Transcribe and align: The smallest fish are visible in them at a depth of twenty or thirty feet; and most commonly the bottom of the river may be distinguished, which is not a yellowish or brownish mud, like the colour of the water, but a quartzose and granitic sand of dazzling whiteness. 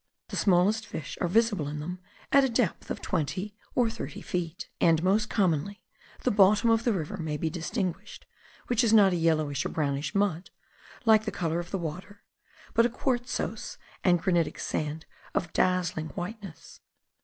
The 0.29 0.35
smallest 0.35 0.87
fish 0.87 1.15
are 1.21 1.27
visible 1.27 1.67
in 1.67 1.79
them 1.79 1.99
at 2.31 2.43
a 2.43 2.49
depth 2.49 2.89
of 2.89 3.01
twenty 3.01 3.55
or 3.75 3.87
thirty 3.87 4.19
feet; 4.23 4.67
and 4.81 5.03
most 5.03 5.29
commonly 5.29 5.83
the 6.23 6.31
bottom 6.31 6.71
of 6.71 6.85
the 6.85 6.91
river 6.91 7.17
may 7.17 7.37
be 7.37 7.51
distinguished, 7.51 8.25
which 8.65 8.83
is 8.83 8.93
not 8.93 9.13
a 9.13 9.15
yellowish 9.15 9.63
or 9.63 9.69
brownish 9.69 10.15
mud, 10.15 10.49
like 11.05 11.25
the 11.25 11.31
colour 11.31 11.59
of 11.59 11.69
the 11.69 11.77
water, 11.77 12.23
but 12.73 12.83
a 12.83 12.89
quartzose 12.89 13.77
and 14.03 14.19
granitic 14.19 14.57
sand 14.57 15.05
of 15.35 15.53
dazzling 15.53 16.07
whiteness. 16.15 16.79